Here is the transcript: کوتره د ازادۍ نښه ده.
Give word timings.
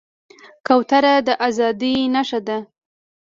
کوتره 0.67 1.13
د 1.27 1.29
ازادۍ 1.47 1.95
نښه 2.13 2.39
ده. 2.47 2.57